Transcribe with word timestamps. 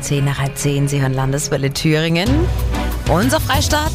Zehn 0.00 0.24
nach 0.24 0.38
halb 0.38 0.56
zehn, 0.56 0.86
Sie 0.88 1.00
hören 1.00 1.14
Landeswelle 1.14 1.72
Thüringen. 1.72 2.28
Unser 3.10 3.40
Freistaat 3.40 3.92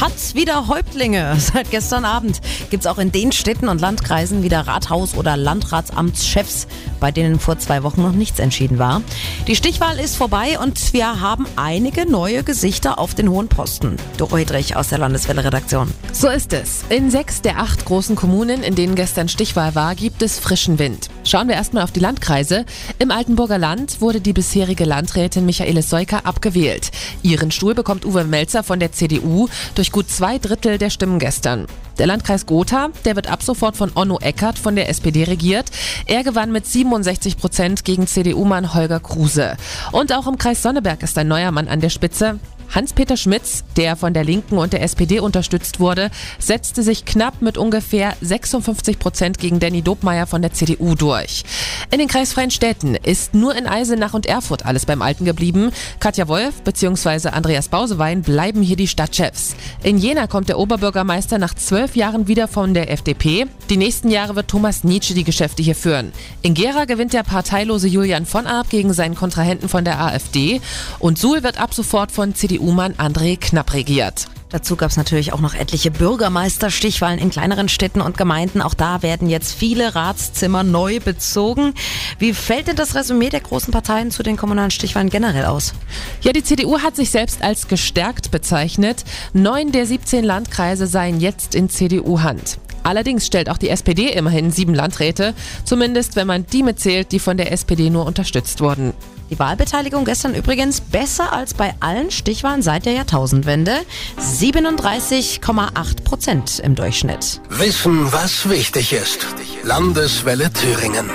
hat 0.00 0.34
wieder 0.34 0.68
Häuptlinge. 0.68 1.34
Seit 1.38 1.70
gestern 1.70 2.04
Abend 2.04 2.40
gibt 2.70 2.84
es 2.84 2.86
auch 2.86 2.98
in 2.98 3.10
den 3.10 3.32
Städten 3.32 3.68
und 3.68 3.80
Landkreisen 3.80 4.42
wieder 4.42 4.66
Rathaus- 4.66 5.14
oder 5.14 5.36
Landratsamtschefs, 5.36 6.66
bei 7.00 7.10
denen 7.10 7.40
vor 7.40 7.58
zwei 7.58 7.82
Wochen 7.82 8.02
noch 8.02 8.12
nichts 8.12 8.38
entschieden 8.38 8.78
war. 8.78 9.02
Die 9.46 9.56
Stichwahl 9.56 9.98
ist 9.98 10.16
vorbei 10.16 10.58
und 10.58 10.92
wir 10.92 11.20
haben 11.20 11.46
einige 11.56 12.08
neue 12.08 12.44
Gesichter 12.44 12.98
auf 12.98 13.14
den 13.14 13.28
hohen 13.30 13.48
Posten. 13.48 13.96
Doro 14.18 14.36
Hedrich 14.36 14.76
aus 14.76 14.88
der 14.88 14.98
Landeswelle-Redaktion. 14.98 15.92
So 16.12 16.28
ist 16.28 16.52
es. 16.52 16.84
In 16.88 17.10
sechs 17.10 17.42
der 17.42 17.58
acht 17.58 17.84
großen 17.84 18.14
Kommunen, 18.14 18.62
in 18.62 18.74
denen 18.74 18.94
gestern 18.94 19.28
Stichwahl 19.28 19.74
war, 19.74 19.94
gibt 19.94 20.22
es 20.22 20.38
frischen 20.38 20.78
Wind. 20.78 21.08
Schauen 21.30 21.46
wir 21.46 21.54
erstmal 21.54 21.84
auf 21.84 21.92
die 21.92 22.00
Landkreise. 22.00 22.64
Im 22.98 23.12
Altenburger 23.12 23.56
Land 23.56 24.00
wurde 24.00 24.20
die 24.20 24.32
bisherige 24.32 24.84
Landrätin 24.84 25.46
Michaele 25.46 25.80
Seuker 25.80 26.26
abgewählt. 26.26 26.90
Ihren 27.22 27.52
Stuhl 27.52 27.72
bekommt 27.72 28.04
Uwe 28.04 28.24
Melzer 28.24 28.64
von 28.64 28.80
der 28.80 28.90
CDU 28.90 29.46
durch 29.76 29.92
gut 29.92 30.10
zwei 30.10 30.38
Drittel 30.38 30.76
der 30.76 30.90
Stimmen 30.90 31.20
gestern. 31.20 31.68
Der 31.98 32.08
Landkreis 32.08 32.46
Gotha, 32.46 32.88
der 33.04 33.14
wird 33.14 33.30
ab 33.30 33.44
sofort 33.44 33.76
von 33.76 33.92
Onno 33.94 34.18
Eckert 34.18 34.58
von 34.58 34.74
der 34.74 34.88
SPD 34.88 35.22
regiert. 35.22 35.66
Er 36.06 36.24
gewann 36.24 36.50
mit 36.50 36.66
67 36.66 37.36
Prozent 37.36 37.84
gegen 37.84 38.08
CDU-Mann 38.08 38.74
Holger 38.74 38.98
Kruse. 38.98 39.56
Und 39.92 40.12
auch 40.12 40.26
im 40.26 40.36
Kreis 40.36 40.62
Sonneberg 40.62 41.00
ist 41.04 41.16
ein 41.16 41.28
neuer 41.28 41.52
Mann 41.52 41.68
an 41.68 41.80
der 41.80 41.90
Spitze. 41.90 42.40
Hans-Peter 42.74 43.16
Schmitz, 43.16 43.64
der 43.76 43.96
von 43.96 44.14
der 44.14 44.24
Linken 44.24 44.58
und 44.58 44.72
der 44.72 44.82
SPD 44.82 45.20
unterstützt 45.20 45.80
wurde, 45.80 46.10
setzte 46.38 46.82
sich 46.82 47.04
knapp 47.04 47.42
mit 47.42 47.58
ungefähr 47.58 48.14
56 48.20 48.98
Prozent 48.98 49.38
gegen 49.38 49.60
Danny 49.60 49.82
Dobmeier 49.82 50.26
von 50.26 50.42
der 50.42 50.52
CDU 50.52 50.94
durch. 50.94 51.44
In 51.90 51.98
den 51.98 52.08
kreisfreien 52.08 52.50
Städten 52.50 52.94
ist 52.94 53.34
nur 53.34 53.56
in 53.56 53.66
Eisenach 53.66 54.14
und 54.14 54.26
Erfurt 54.26 54.66
alles 54.66 54.86
beim 54.86 55.02
Alten 55.02 55.24
geblieben. 55.24 55.72
Katja 55.98 56.28
Wolf 56.28 56.62
bzw. 56.62 57.28
Andreas 57.28 57.68
Bausewein 57.68 58.22
bleiben 58.22 58.62
hier 58.62 58.76
die 58.76 58.88
Stadtchefs. 58.88 59.56
In 59.82 59.98
Jena 59.98 60.26
kommt 60.26 60.48
der 60.48 60.58
Oberbürgermeister 60.58 61.38
nach 61.38 61.54
zwölf 61.54 61.96
Jahren 61.96 62.28
wieder 62.28 62.48
von 62.48 62.74
der 62.74 62.90
FDP. 62.90 63.46
Die 63.70 63.76
nächsten 63.76 64.10
Jahre 64.10 64.34
wird 64.34 64.48
Thomas 64.48 64.82
Nietzsche 64.82 65.14
die 65.14 65.22
Geschäfte 65.22 65.62
hier 65.62 65.76
führen. 65.76 66.10
In 66.42 66.54
Gera 66.54 66.86
gewinnt 66.86 67.12
der 67.12 67.22
parteilose 67.22 67.86
Julian 67.86 68.26
von 68.26 68.48
Arp 68.48 68.68
gegen 68.68 68.92
seinen 68.92 69.14
Kontrahenten 69.14 69.68
von 69.68 69.84
der 69.84 70.00
AfD. 70.00 70.60
Und 70.98 71.20
Suhl 71.20 71.44
wird 71.44 71.60
ab 71.60 71.72
sofort 71.72 72.10
von 72.10 72.34
CDU-Mann 72.34 72.94
André 72.94 73.38
Knapp 73.38 73.72
regiert. 73.72 74.26
Dazu 74.48 74.74
gab 74.74 74.90
es 74.90 74.96
natürlich 74.96 75.32
auch 75.32 75.38
noch 75.38 75.54
etliche 75.54 75.92
Bürgermeisterstichwahlen 75.92 77.20
in 77.20 77.30
kleineren 77.30 77.68
Städten 77.68 78.00
und 78.00 78.18
Gemeinden. 78.18 78.60
Auch 78.60 78.74
da 78.74 79.02
werden 79.02 79.28
jetzt 79.28 79.52
viele 79.52 79.94
Ratszimmer 79.94 80.64
neu 80.64 80.98
bezogen. 80.98 81.74
Wie 82.18 82.34
fällt 82.34 82.66
denn 82.66 82.74
das 82.74 82.96
Resümee 82.96 83.28
der 83.28 83.38
großen 83.38 83.72
Parteien 83.72 84.10
zu 84.10 84.24
den 84.24 84.36
kommunalen 84.36 84.72
Stichwahlen 84.72 85.10
generell 85.10 85.44
aus? 85.44 85.74
Ja, 86.22 86.32
die 86.32 86.42
CDU 86.42 86.80
hat 86.80 86.96
sich 86.96 87.10
selbst 87.10 87.40
als 87.40 87.68
gestärkt 87.68 88.32
bezeichnet. 88.32 89.04
Neun 89.32 89.70
der 89.70 89.86
17 89.86 90.24
Landkreise 90.24 90.88
seien 90.88 91.20
jetzt 91.20 91.54
in 91.54 91.70
CDU-Hand. 91.70 92.58
Allerdings 92.82 93.26
stellt 93.26 93.50
auch 93.50 93.58
die 93.58 93.68
SPD 93.68 94.08
immerhin 94.12 94.50
sieben 94.50 94.74
Landräte, 94.74 95.34
zumindest 95.64 96.16
wenn 96.16 96.26
man 96.26 96.46
die 96.46 96.62
mitzählt, 96.62 97.12
die 97.12 97.18
von 97.18 97.36
der 97.36 97.52
SPD 97.52 97.90
nur 97.90 98.06
unterstützt 98.06 98.60
wurden. 98.60 98.92
Die 99.30 99.38
Wahlbeteiligung 99.38 100.04
gestern 100.04 100.34
übrigens 100.34 100.80
besser 100.80 101.32
als 101.32 101.54
bei 101.54 101.74
allen 101.78 102.10
Stichwahlen 102.10 102.62
seit 102.62 102.84
der 102.84 102.94
Jahrtausendwende. 102.94 103.76
37,8 104.18 106.02
Prozent 106.02 106.58
im 106.58 106.74
Durchschnitt. 106.74 107.40
Wissen, 107.48 108.12
was 108.12 108.48
wichtig 108.50 108.92
ist. 108.92 109.24
Landeswelle 109.62 110.52
Thüringen. 110.52 111.08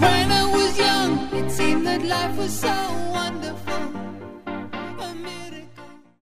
When 0.00 0.30
I 0.30 0.44
was 0.52 0.78
young, 0.78 1.18
it 1.38 1.50
seemed 1.50 1.84
that 1.84 2.02
life 2.02 2.36
was 2.38 2.62
so 2.62 2.94